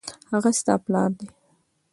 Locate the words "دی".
1.17-1.27